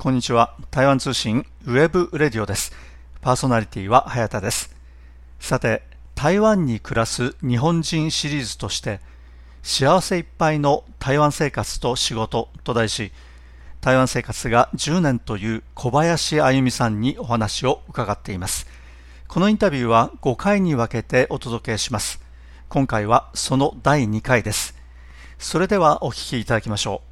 [0.00, 0.56] こんにちは。
[0.70, 2.72] 台湾通信 web radio です。
[3.20, 4.74] パーソナリティは早田です。
[5.38, 5.82] さて、
[6.14, 9.00] 台湾に暮らす日本人シリーズとして、
[9.62, 13.12] 幸せいっぱいの台湾生活と仕事と題し、
[13.82, 18.66] 台湾生活が10年という小林あゆみさんにお話を伺っています。
[19.28, 22.22] このインタビューは5回に分けてお届けします。
[22.70, 24.74] 今回はその第2回です。
[25.38, 27.02] それではお聞きいただきましょ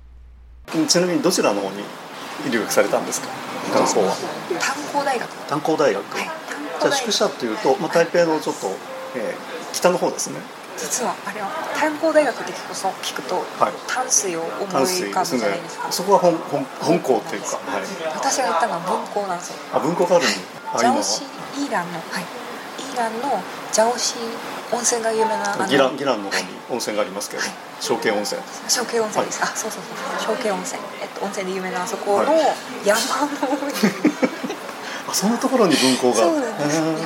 [0.75, 2.08] うちなみにどちらの方に
[2.51, 3.29] 留学されたんですか？
[3.75, 4.17] 学校は。
[4.61, 5.29] 炭鉱大学。
[5.49, 6.25] 炭鉱大学、はい。
[6.25, 8.69] じ炭鉱大学ゃあ宿舎っていうと、まあ、台北のちょっと、
[9.17, 10.41] えー北の方ですね。
[10.79, 15.93] 実はあれは炭鉱大学って聞くと聞くと、はい淡水を思い淡浮かぶ水ですねじゃないですか。
[15.93, 17.83] そこは本本本校っていうか、はい、
[18.15, 19.57] 私が行ったのは文校なんですよ。
[19.75, 22.23] あ文庫があるんあ今はジャオシーイーランのはい。
[22.23, 27.53] イーランのジャオシー温泉が有名なギランギランの方はいに温泉がありますけど、はい。
[27.81, 28.41] 小慶温泉。
[28.69, 29.83] 小慶温泉です、あそうそう
[30.21, 30.81] そう小慶温泉。
[31.01, 33.73] えっと温泉で有名なあそこのは山の上に、
[35.09, 36.17] あそんなところに文庫が？
[36.17, 36.77] そうなんです。
[36.77, 36.85] へー。
[36.85, 37.01] 山の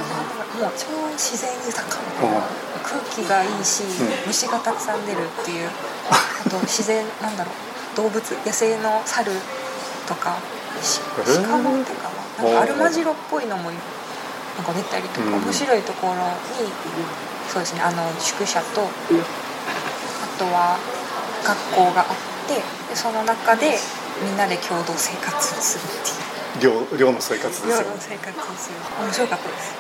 [0.59, 2.43] 上もう超自然豊かうん
[2.83, 3.87] 空気がいいし、ん。
[4.27, 5.71] 虫がたくさん出るっていう
[6.11, 7.51] あと自然なんだろ
[7.95, 9.31] う動物野生の猿
[10.07, 10.37] とか
[11.47, 13.71] 鹿もっていうかななんかアルマジロっぽいのも
[14.57, 15.35] なんか出たりとか、うん。
[15.45, 16.71] 面白いところに
[17.49, 18.87] そうですねあの宿舎とあ
[20.39, 20.79] とは
[21.45, 22.07] 学校があっ
[22.49, 22.55] て
[22.89, 23.79] でその中で
[24.23, 26.93] みんなで共同生活をするっていう。
[26.93, 28.77] 寮寮の生活ですよ寮の生活をする。
[29.03, 29.73] 面白かったです。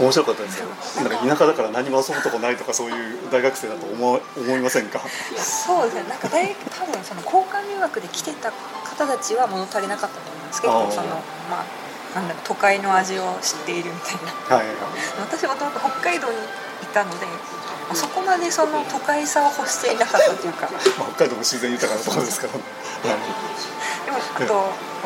[0.00, 0.66] 面白かったですよ。
[0.96, 5.00] ななんんか田舎だから何も遊ぶとこないとかそういう大学生だと思い思いませんか？
[5.36, 6.04] そうですね。
[6.08, 11.08] なんか大多分その交換留学で来てた方たちは物足りなかったと思います結構その
[11.48, 11.64] まあ
[12.16, 14.56] なんだろう都会の味を知っているみたいな。
[14.56, 14.76] はいはい。
[15.20, 16.40] 私もともと北海道に
[16.80, 20.64] いたのでまあそこまでその都会さを欲していなかったというか。
[20.72, 23.20] まあ、北海道も自然豊かなところですから、はい。
[24.08, 24.54] でもあと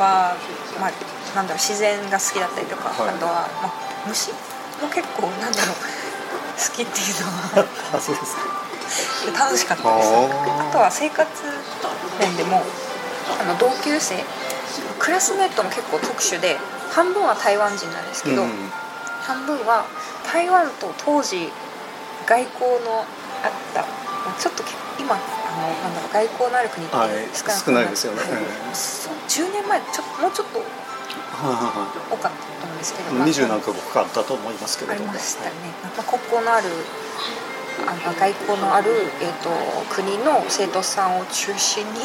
[0.01, 0.37] は、
[0.79, 0.93] まあ、
[1.34, 3.15] なんだろう自然が好きだったりとか、はい。
[3.15, 4.31] あとは、まあ、虫
[4.79, 7.67] も結構なんだろう好きっていうのは。
[7.99, 8.47] あそうですか。
[9.34, 10.15] 楽しかったです。
[10.15, 11.27] あとは生活
[12.21, 12.63] 面でも
[13.41, 14.23] あの同級生
[14.99, 16.57] クラスメートも結構特殊で
[16.91, 18.51] 半分は台湾人なんですけど、うん。
[19.23, 19.87] 半分は
[20.27, 21.49] 台湾と当時
[22.27, 23.05] 外交の
[23.43, 23.83] あった
[24.27, 28.21] まあちょっとけ今あのなんだろう外交のある国ってはい少なく少ないですよね。
[28.21, 28.31] はい
[28.71, 30.61] えそう10年前ちょもうちょっと
[31.41, 35.11] 多かったと思うんですけど、二十何カ国かあったと思いますけれども。
[35.11, 35.53] ありましたね、
[35.83, 36.69] まあ、国交のある
[37.87, 38.91] あの外交のある、
[39.22, 39.51] えー、と
[39.95, 42.01] 国の生徒さんを中心に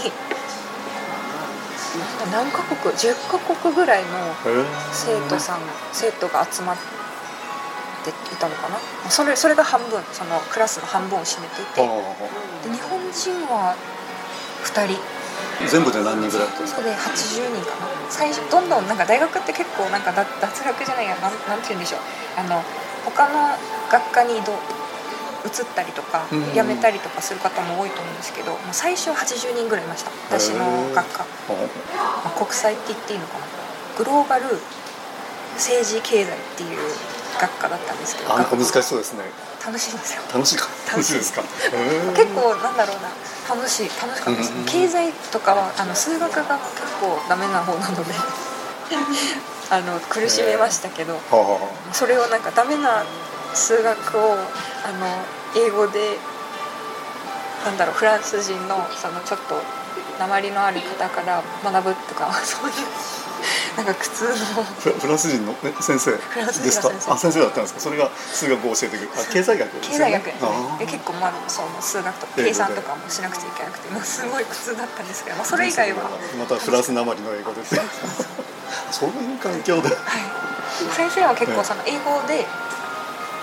[2.31, 4.09] 何カ国10カ国ぐらいの
[4.91, 5.59] 生徒さん
[5.93, 6.77] 生徒が集まっ
[8.03, 8.77] ていたのかな？
[9.09, 11.81] それそれが半分そのクラスの半分を占めていて。
[11.81, 11.85] あ
[12.63, 13.75] で日本人は
[14.63, 14.93] 2人。
[14.95, 16.47] ー全部で何人ぐらい？
[16.67, 17.87] そこで80人かな。
[18.09, 22.01] 最初どんどんなんか大学って結構なんか脱脱落じゃないやなんなんて言うんでしょう。
[22.37, 22.61] あの
[23.05, 23.57] 他の
[23.91, 24.53] 学科に移動
[25.45, 26.53] 移ったりとかうん。
[26.53, 30.11] 辞めたりとかする方も多いと思うんですけど、まあ、最初は80人ぐらいいました。
[30.29, 31.25] 私の学科、ま
[32.25, 33.45] あ、国際って言っていいのかな。
[33.97, 34.45] グローバル
[35.55, 36.79] 政治経済っていう
[37.39, 39.23] 学科だったんですけどあなんか難し学そうですね。
[39.61, 40.21] 科楽しいんですよ。
[40.33, 40.67] 楽しいか。
[40.91, 41.41] 楽しいですか？
[42.15, 43.09] 結構なんだろうな。
[43.55, 43.89] 楽しい。
[44.01, 46.49] 楽しかったです、うん経済とかはあの数学が結
[46.99, 48.11] 構ダメな方なので
[49.69, 51.59] あの苦しめましたけどはあは
[51.93, 53.03] それをなんかダメな
[53.55, 55.07] 数学をあの
[55.55, 56.17] 英語で
[57.65, 59.55] なんだろうフランス人のそのちょっと
[60.19, 62.75] 鉛のある方から学ぶとかそういう
[63.77, 64.63] なんか苦痛のあ
[64.99, 67.11] フランス人のえ先生フランス人のですか先生。
[67.11, 67.79] あ先生だったんですか？
[67.81, 69.09] それが数学を教えてくる。
[69.15, 69.79] あ経済学ね。
[69.81, 70.47] 経済学ですね。
[70.47, 70.79] あー。
[70.79, 76.09] で結構まあその数学とか計算とかもしなくちゃいけなくてもうすごい苦痛だったんですけど、まあ、それ以外は。
[76.39, 77.75] またフランスなまりの英語でって
[78.91, 79.09] そう。
[79.19, 79.89] いう環境で。
[79.89, 79.97] はい、
[80.95, 82.45] 先生は結構その英語で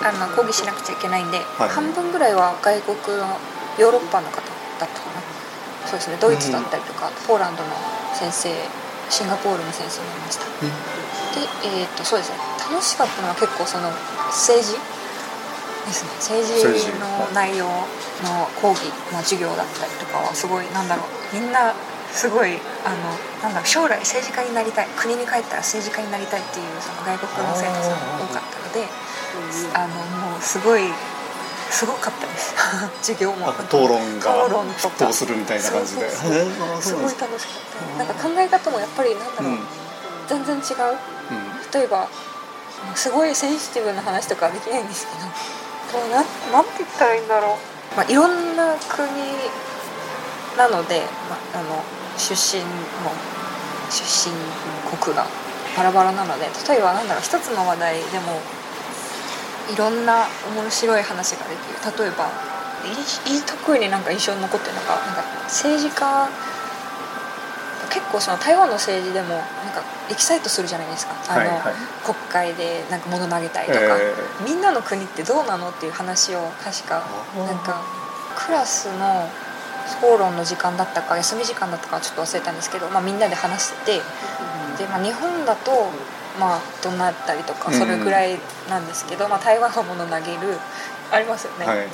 [0.03, 1.69] あの講義しなくちゃいけないんで、はい。
[1.69, 3.39] 半分ぐらいは外国の
[3.79, 5.23] ヨーロッパの方だったかな。
[5.87, 6.17] そうですね。
[6.21, 7.71] ドイツだったりとか、ポーランドの
[8.15, 8.51] 先生
[9.11, 10.45] シンガポールの先生もいました。
[10.45, 12.37] でえー、とそうですね。
[12.71, 13.89] 楽しかったのは結構その
[14.29, 14.77] 政治？
[15.87, 16.11] ですね。
[16.21, 16.93] 政政治。
[16.93, 21.35] 治の内容の講義、まあ、授業だったりとかはすごいなんだろう。
[21.35, 21.75] みんな
[22.13, 24.89] すごいあのなんだろう将来政治家になりたい。
[24.97, 28.85] 国に帰ったら政治家になりたいっていうその外国の生徒さんが多かったので
[29.75, 29.95] あの
[30.29, 30.83] もうすごい
[31.71, 32.55] すごかったです。
[33.01, 35.05] 授業もあ討論が討論とか。
[35.05, 36.39] 沸騰するみたいな感じでそうそうそう。
[36.39, 38.05] へーあすごい楽しかった。
[38.05, 39.67] なんか考え方もやっぱりなんだろう、うん。
[40.29, 40.99] 全然違う。
[41.31, 41.71] うん。
[41.73, 42.07] 例えば
[42.95, 45.13] すごいセンシティブな話とかはできないんですけ
[45.95, 47.57] どもうなんなんて言ったらいいんだろ
[47.95, 49.09] う、まあ、いろんな国
[50.57, 51.83] なので、まあ、あの
[52.19, 53.13] 出身も
[53.91, 54.35] 出身
[54.99, 55.27] 国が
[55.77, 58.41] バラバラなので例えばなんだろう一つの話題でも
[59.71, 60.27] いろんな
[60.57, 62.05] 面白い話ができる。
[62.05, 62.31] 例えば
[63.27, 66.29] いい特になんか印象に残ってるのがなんか政治家
[67.91, 71.13] 結構その台湾の政治でもなんかエキサイトするじゃないですか。
[71.29, 71.75] あの、はいはい。
[72.03, 74.15] 国会でなんか物投げたりとか、え
[74.45, 77.05] みんなの国ってどうなのっていう話を確か
[77.37, 77.83] なんか
[78.35, 79.29] クラスの
[80.01, 84.03] 討論の時間だったか休み時間だったかはちょっと忘れたんですけど、まあ、みんなで話してて。
[84.79, 85.91] で、まあ、日本だと
[86.39, 88.39] まあ怒鳴ったりとかうんそれぐらい
[88.69, 90.59] なんですけど、まあ、台湾は物投げる
[91.11, 91.67] ありますよね。
[91.67, 91.87] はい。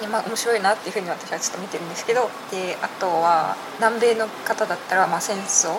[0.00, 5.78] でまあ、面白いなっていうふうに私はちょっと見てるんですけどであとは南米の方だったら、まあ、戦争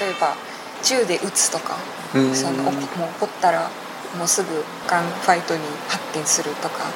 [0.00, 0.34] 例えば
[0.82, 1.76] 銃で撃つとか
[2.14, 2.88] うんそのおもう起
[3.20, 3.68] こったら
[4.16, 4.48] もうすぐ
[4.88, 6.88] ガンファイトに発展するとか。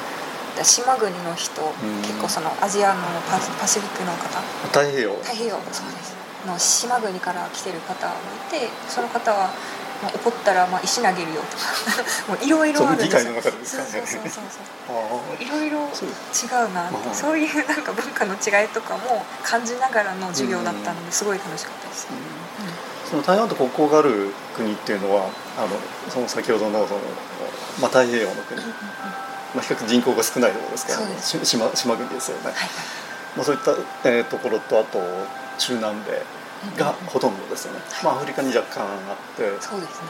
[0.55, 4.39] で島国の人ん結構そのアジアのパパシフィックの方。
[4.71, 5.13] 太平洋。
[5.15, 9.49] 太平洋そうですの島国から来てる方もいてその方は、
[10.01, 11.63] まあ、怒ったらまあ石投げるよとか
[12.31, 13.33] もういろいろあるんですよ。
[13.41, 22.07] そうそうそうそうあいろいろ違うなそういうなんか文化の違いとかも感じながらの授業だったのですごい楽しかったです、
[23.09, 25.69] その台湾と国交がある国っていうのはあの
[26.09, 26.99] その先ほどのその、
[27.79, 28.67] まあ、太平洋の国、ま
[29.57, 31.45] あ、比較的人口が少ないところですから、そうです。
[31.45, 32.53] し島島国ですよね、はい。
[33.35, 33.71] まあ、そういった、
[34.09, 34.99] えーところとあと
[35.57, 36.21] 中南米
[36.77, 39.43] がほとんどですよね、まあ、アフリカに若干あって。
[39.61, 40.07] そうですね、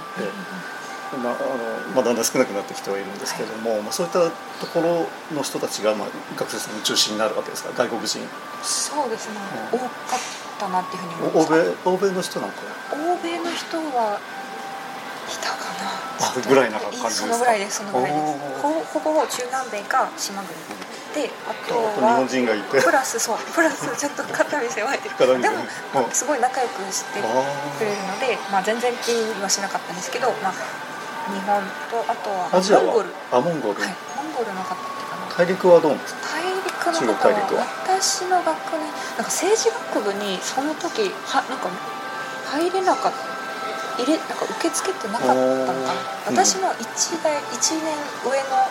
[1.12, 4.32] でまああのまあ、だんだん少なくなってきてはいるんですけども、まあ、そういったと
[4.74, 7.70] ころの人たちが、まあ、学生さんの中心になるわけですか？
[7.70, 8.20] ら外国人。
[8.64, 9.36] そうですね、
[9.74, 9.80] うん。
[9.80, 9.88] 多か
[10.18, 10.20] っ
[10.60, 11.56] たなっていうふうに思いま欧した。
[11.56, 12.56] 米欧米の人なんか
[12.92, 14.20] 欧米の人は
[15.30, 15.94] いたかな。
[16.20, 17.28] あぐらいな感じですか？
[17.28, 17.78] そのぐらいです。
[17.78, 18.34] そのぐらいです。
[18.94, 20.58] ほぼ中南米か島国
[21.16, 25.36] であとはプラスそうプラスちょっと肩身狭いで狭い。
[25.38, 25.44] うん。
[26.04, 30.54] もすごい仲良くしてくれるので、まあ、全然気にはしなかったんですけど、まあ、
[31.32, 33.10] 日本とあとはモンゴル。
[33.32, 35.32] あモンゴル、はいモンゴルの方かな。
[35.32, 36.36] 大陸はどうですか？
[36.36, 37.66] 大陸中の方はは。
[37.88, 41.72] 私の学年なんか政治学部にその時はなんか
[42.52, 45.96] 入れなかった入れなんか受け付けてなかったのかな。
[46.28, 47.96] 私の1代1年
[48.28, 48.68] 上の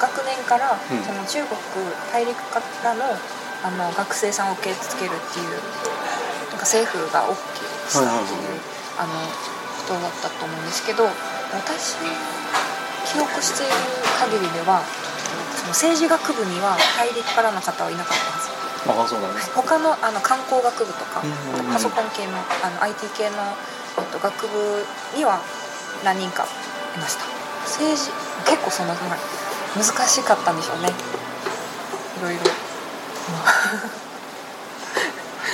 [0.00, 1.04] 学年から、うん。
[1.04, 1.60] その中国
[2.10, 3.04] 大陸からの
[3.62, 5.52] あの学生さんを受け付けるっていう
[6.48, 8.56] なんか政府が OK したっていう、
[8.96, 9.12] あの
[9.84, 11.04] 人だったと思うんですけど
[11.52, 12.08] 私の
[13.04, 13.76] 記憶している
[14.16, 14.80] 限りでは
[15.60, 18.48] その政治学部には大陸からの方はいなかったはず。
[18.80, 19.60] ああそうなんですか。
[19.60, 21.72] 他のあの観光学部とか、うんうんうん。
[21.72, 23.36] パソコン系のあの IT 系の、
[24.00, 25.36] えっと、学部には
[26.02, 26.48] 何人か
[26.96, 27.28] いました。
[27.68, 28.08] 政治
[28.48, 29.18] 結構そのまあ
[29.76, 30.88] 難しかったんでしょうね。
[30.88, 32.40] いろいろ、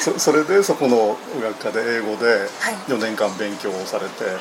[0.01, 2.75] そそれでそこの学科で英語ではい。
[2.89, 4.37] 4年間勉強をされて、はい。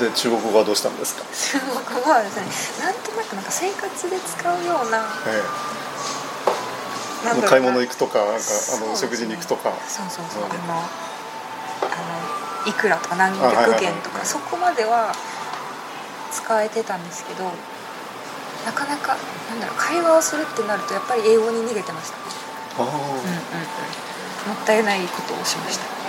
[0.00, 1.22] で中国語はどうしたんですか、
[1.60, 2.46] 中国語はですね
[2.86, 5.42] なんとなくなんか生活で使うようなえ
[7.24, 9.70] え、なん買い物行くとかなんかあの食事に行くとか。
[9.86, 10.82] そうそうそう、うんあの
[11.82, 11.90] あの
[12.64, 13.84] いくらとか何百あはいはいはい。
[13.84, 15.12] 元とかそこまでは
[16.30, 17.50] 使えてたんですけど
[18.64, 19.16] なかなか
[19.50, 22.18] なんだろう会話をするってなるとやっぱり英語に逃げてました、
[22.82, 25.84] あうんうんうん、もったいないことをしました。
[25.84, 26.02] あ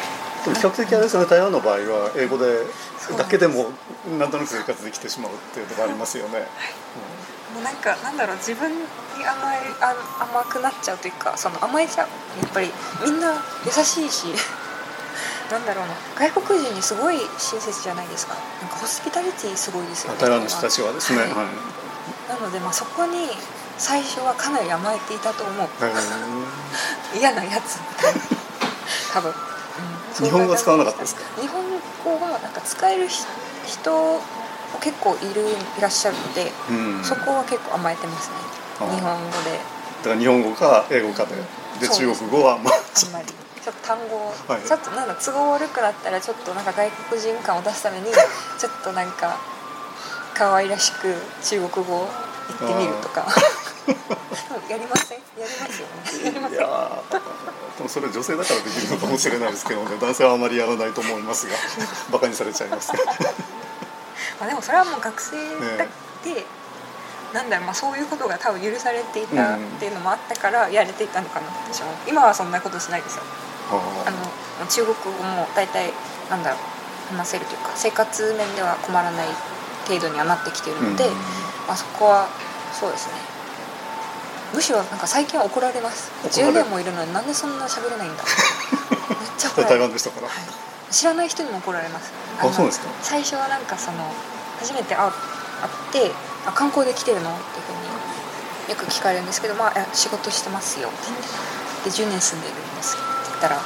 [0.43, 2.65] でも比較的あれですね台湾の場合は英語で
[3.17, 3.71] だけでも
[4.19, 6.39] なんとなく生活できてしまうっていうのがありますよね、
[7.53, 8.77] もうなんかなんだろう自分に
[9.21, 12.07] 甘えあ甘くなっちゃうというかその甘えちゃう。
[12.41, 12.71] やっぱり
[13.05, 13.33] みんな
[13.65, 14.25] 優しいし
[15.51, 15.93] なんだろうな。
[16.29, 18.35] 外国人にすごい親切じゃないですか。
[18.61, 20.19] なんかホスピタリティすごいですよね。
[20.19, 21.29] 台湾の人たちはですね、はい。
[21.29, 21.43] はいな
[22.43, 23.27] ので、まあ、そこに
[23.77, 25.67] 最初はかなり甘えていたと思う。
[27.15, 28.21] へ嫌なやつみたいな。
[29.13, 30.25] 多分、うん。
[30.25, 31.21] 日本語は使わなかったですか？
[31.41, 31.63] 日本
[32.03, 33.23] 語はなんか使えるひ
[33.65, 34.19] 人も
[34.81, 35.41] 結構いる
[35.77, 38.35] いらっしゃるので、えうん、そこは結構甘えてますね。
[38.95, 39.51] 日本語で。
[40.03, 43.25] だから日本語か英語かでうです中国語はまああんまり。
[43.63, 44.61] ちょっと単語を、はい。
[44.61, 49.37] ちょっとなんだ都合悪くなったらちょっとなんか外国人感を出すためにちょっとなんか
[50.33, 52.09] 可愛らしく中国語
[52.47, 53.25] 言ってみるとか。
[54.69, 55.19] やりません？
[55.39, 55.87] やりますよ。
[55.87, 59.97] ねやりませんいやーでもそれ女性だからできるのかもしれないですけどね。
[59.99, 61.55] 男性はあまりやらないと思いますが
[62.11, 62.91] バカにされちゃいます
[64.39, 65.35] まあでもそれはもう学生
[65.77, 65.87] だっ
[66.23, 66.45] て、
[67.33, 73.23] なんだろう、まあ、そういうことが多分許されていたっていうのもあったからやれていたのかな私は今はそんなことしないですよ。
[73.71, 73.75] あ
[74.07, 74.11] あ
[74.61, 75.91] の中国語も大体
[76.29, 76.57] なんだろ
[77.11, 79.27] う話せるというか生活面では困らない
[79.87, 82.27] 程度にはなってきているので、うんまあ、そこは
[82.73, 83.13] そうですね。
[84.53, 86.11] むしろなんか最近は怒られます。
[86.29, 86.63] 10怒られる。
[86.63, 88.23] 年もいるのになんでそんな喋れないんだ。
[89.09, 89.75] めっちゃ怒られる。
[89.75, 90.27] ー台湾の人から。
[90.27, 92.11] はい、知らない人にも怒られます。
[92.41, 92.87] のあそうですか？
[93.01, 93.97] 最初はなんかその
[94.59, 95.11] 初めて会っ
[95.91, 96.11] て
[96.45, 97.31] あ観光で来てるの？
[97.31, 97.93] っていうふうに
[98.69, 100.89] よく聞かれるんですけど「まあ、仕事してますよ」
[101.83, 103.59] で10年住んでるんですって言ったら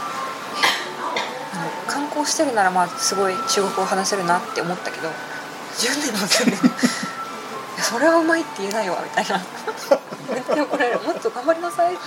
[1.88, 5.10] 観光してるならまあすごい中国語話せるなって思ったけど
[5.77, 6.51] 10年も住ん
[7.88, 9.39] それはうまいって言えないわみたいな。
[10.34, 12.03] めっちゃ怒られるもっと頑張りなさいって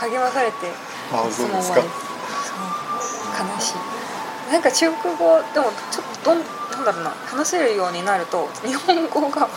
[0.00, 0.66] 励まされて
[1.12, 1.78] あそうですか。
[1.78, 1.84] そう。
[1.86, 4.52] 悲しい。
[4.52, 9.48] なんか中国語でもちょっとどんなんだろうな話せるようになると日本語が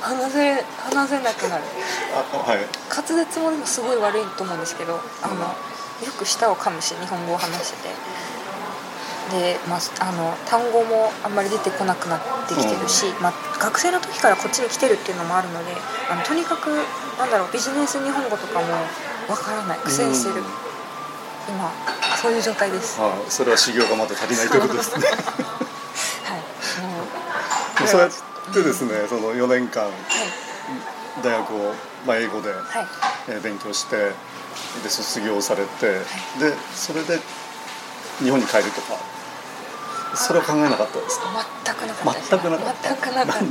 [0.00, 0.60] 話せ
[0.90, 1.64] 話せなくなる。
[2.12, 2.58] あはい。
[2.90, 5.34] 滑舌もでもすごい悪いと思うんですけどあの
[6.04, 7.94] よく舌を噛むし日本語を話してて
[9.30, 15.72] で、まあ、あの単語もあんまり出てこなくなってきてるし、まあ、学生の時からこっちに来てるっていうのもあるので
[16.10, 16.68] あのとにかく
[17.18, 18.66] なんだろうビジネス日本語とかも
[19.28, 20.40] わからない苦戦してる。
[20.40, 20.44] うん。
[21.48, 21.70] 今
[22.16, 23.00] そういう状態です。
[23.00, 25.06] はあそれは修行がまだ足りないということですね。
[27.78, 27.80] い。
[27.80, 28.10] もうそうやっ
[28.52, 29.92] てですねその4年間はい。
[31.22, 31.74] 大学を、
[32.06, 32.62] まあ、英語で、はい。
[33.28, 34.12] えー勉強して
[34.82, 36.00] で卒業されて、
[36.38, 37.18] でそれで
[38.20, 38.98] 日本に帰るとか。
[40.14, 41.32] それは考えなかったですか？
[41.64, 42.88] 全くなかった全くなかった。
[42.90, 43.42] 全くなかった。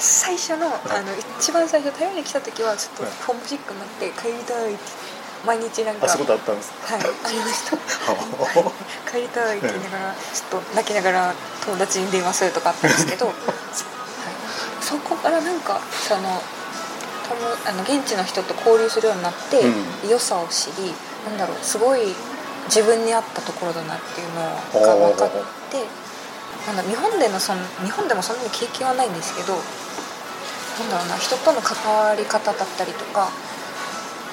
[0.00, 0.70] 最初のあ
[1.02, 3.12] の一番最初台湾に来た時はちょっとはい。
[3.26, 4.82] ホームシックになって帰りたいって
[5.44, 7.00] 毎日なんかあそことあったんですはい。
[7.00, 7.76] ありました。
[9.12, 11.34] 帰りたいって言いながらちょっと泣きながら
[11.66, 13.34] 友達に電話するとかあったんですけど、はい、
[14.80, 16.42] そこからなんかその
[17.28, 20.94] 友あの現地の人と交流するようになって、う良さを知り
[21.28, 22.14] なんだろうすごい
[22.66, 24.40] 自分に合ったところだなっていうの
[24.80, 25.30] が分かっ
[25.70, 25.84] て
[26.66, 29.60] なんだ日本でのその日本でもそんなに経験はないんですけどな
[30.86, 33.28] んだろうな人との関わり方だったりとか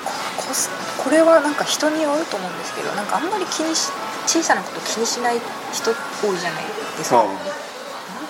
[0.06, 3.92] ここすこれはなんか人によると思うんですけどなんかあんまり気にし
[4.26, 5.40] 小さなこと気にしない
[5.74, 6.64] 人多いじゃない
[6.98, 7.22] ですか。
[7.22, 7.26] あ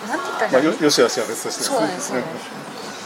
[0.08, 0.76] なんて言ったらいいまあ、んだろう。
[0.76, 2.22] よよしあしは別としてそうなんですよ、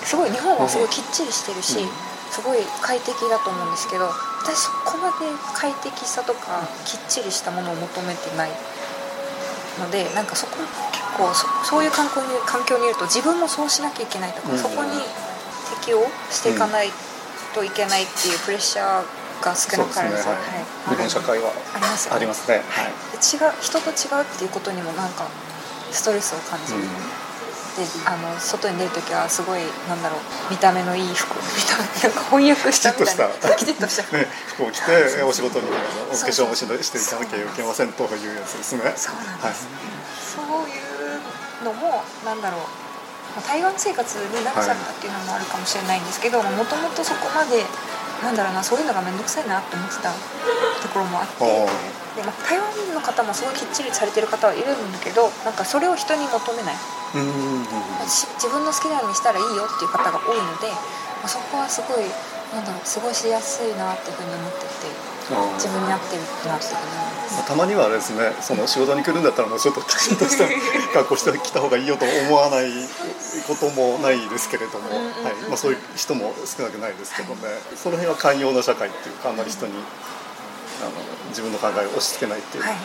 [0.05, 1.89] すごい日本はすごいきっちりしてるし、うん。
[2.31, 4.09] すごい快適だと思うんですけど
[4.45, 5.25] 私そこまで
[5.57, 8.51] 快適さとかきっちりしたものを求めてない
[9.81, 10.53] のでなんかそこ
[10.93, 14.57] 結構そそういう環境に環境にいると自分もそうしなきゃいけないとか、うん。
[14.57, 14.91] そこに
[15.81, 16.89] 適応していかない
[17.55, 20.37] といけないっていうプレッシャーが少なからず、はい。
[20.89, 22.17] 日本社会はありますよね。
[22.17, 22.93] ありますね、はい。
[23.11, 25.27] で違う人と違うっていうことにもなんか
[25.91, 26.85] ストレスを感じる、うん。
[26.85, 26.89] で
[28.05, 33.55] あの外に出る時はすごいなんだろう見た目のいい服 見た目なんか翻訳したみたいな。
[33.55, 34.17] きちっとした。
[34.17, 35.67] ね、服を着てお仕事に
[36.12, 39.15] お化粧もししていかなきゃいけませんというやつですねそう。
[39.15, 39.67] なんです、
[40.36, 40.74] そうい
[41.62, 42.62] うのもなんだろう。
[43.36, 47.65] まあ台湾生活になっちゃったっていうのもあるかもしれないんですけどもともとそこまで
[48.25, 50.10] なんだろうなそういうのが面倒くさいなって思ってた
[50.82, 52.65] ところもあってはいで、まあ、台湾
[52.96, 56.75] の方もすごいきっちりされてる方はいるんだけどなんかそれを人に求めない。
[57.15, 57.65] うんうんうん
[58.05, 62.05] し自分の好きなようにしたらいいよっていう方が多いので、まあ、そこはすごい
[62.55, 64.88] なんだろう過ごしやすいなっていうふうに思ってて
[65.59, 67.35] 自分に合ってるなっていうふうに思います。
[67.35, 70.47] まあたまにはですねその仕事に来るんだったらもうちょっときちんとした
[70.95, 72.71] 格好してきた方がいいよと思わない
[73.47, 74.89] こともないですけれども、
[75.50, 77.41] まあ、そういう人も少なくないですけどね。
[77.75, 79.74] その辺は寛容な社会っていうかあんまり人に
[80.81, 80.91] あの
[81.29, 82.75] 自分の考えを押し付けないっていうはい。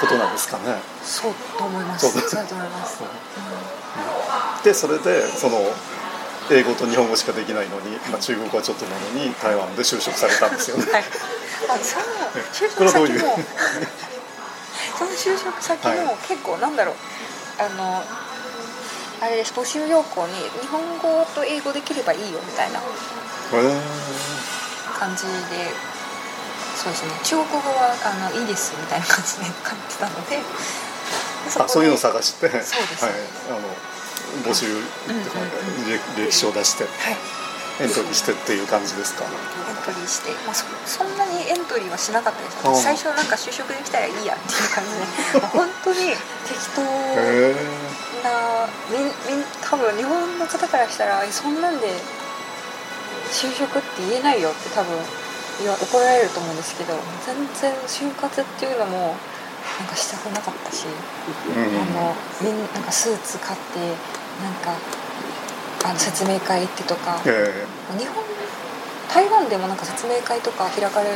[0.00, 0.76] ことなんですかね。
[1.02, 2.10] そうと思います。
[2.10, 2.20] そう。
[2.20, 3.02] そうだと思います、
[4.64, 5.58] でそれでその
[6.50, 10.84] 英語と日本語しかできないのに、まあ、中国語はちょっとなのに台湾で就職されたんですよね。
[10.92, 12.02] はい、あそう。
[12.02, 12.44] いう？
[12.52, 13.38] 職先も。
[14.98, 16.94] その就職先はも結構なんだろう。
[17.58, 18.02] あの
[19.20, 22.80] あれです募集要項に日本語と英語できればいいよみたいな。
[24.98, 25.72] 感じで
[26.76, 27.10] そうですね。
[27.24, 30.40] 中国語はあのいいですみたいな感じで書いてたので。
[31.48, 33.04] そあそういうのを探して、はい、そうです。
[33.04, 33.08] あ
[33.52, 33.60] の
[34.44, 34.66] 募集
[35.24, 35.38] とか
[36.16, 37.16] 履歴書を出してはい。
[37.78, 39.24] エントリーしてっていう感じですか？
[39.24, 39.30] エン
[39.84, 42.56] トリーして、まあ、そそんなにエントリーはしなかったです。
[42.64, 42.74] ああ。
[42.74, 44.90] 最初なんか就職できたらいいやっていう感じ
[45.36, 45.40] で。
[45.44, 46.16] もう本当に適
[46.74, 47.54] 当へ
[48.24, 51.86] なみんみん多分日本の方からしたらえそんなんで
[53.30, 54.96] 就職って言えないよって多分
[55.82, 56.94] 怒られると思うんですけど
[57.26, 59.14] 全然就活っていうのも
[59.78, 61.98] なんかしたくなかったし、えうん。
[61.98, 63.80] あのみんなんかスーツ買って
[64.42, 64.78] なんか
[65.84, 67.66] あの説明会行ってとかえ
[67.98, 68.24] 日本
[69.12, 71.08] 台湾でもなんか説明会とか開かれ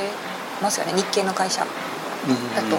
[0.63, 2.77] ますよね日系の会社、だと。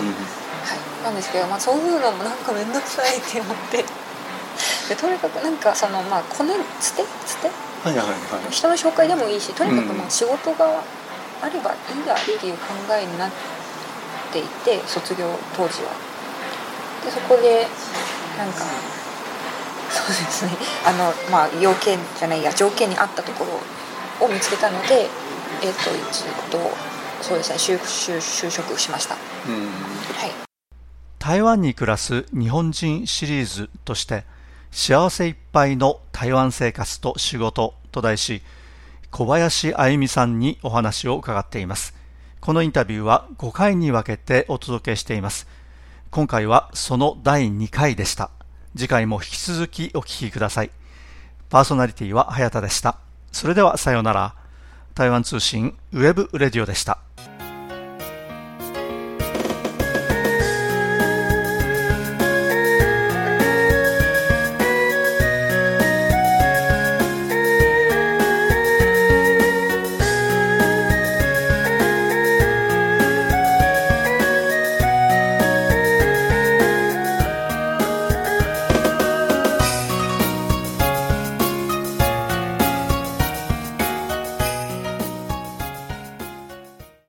[1.03, 3.83] なんですけど、まあ、そういうのもなんか面倒くさいって思って。
[4.89, 7.49] でとにかくなんかそのまあコネつてつて？
[7.83, 8.15] はいはいはい。
[8.51, 9.97] 人の紹介でもいいしとにかくうん。
[9.97, 10.81] まあ仕事が
[11.41, 13.35] あればいいやっていう考えになって
[14.39, 15.91] いて卒業当時は。
[17.03, 17.67] でそこで
[18.37, 18.59] なんか
[19.89, 20.51] そうですね。
[20.85, 25.09] あのまあ要件じゃないや条件に合ったところを見つけたので
[25.63, 26.59] えっ、と一度
[27.21, 29.15] そうですね就就就職しました。
[29.47, 29.65] うん。
[30.17, 30.51] はい。
[31.19, 34.23] 台湾に暮らす日本人シリーズとして
[34.71, 38.41] 幸せいっぱいの台湾生活と仕事と題し
[39.11, 41.93] 小林あゆみさんにお話を伺っています
[42.41, 45.47] このインタビューは5回に分けてお届けしています。
[46.09, 48.31] 今回はその第2回でした。
[48.75, 50.71] 次回も引き続きお聞きください。
[51.51, 52.97] パーソナリティは早田でした。
[53.31, 54.35] それではさようなら。
[54.95, 56.97] 台湾通信 web radio でした。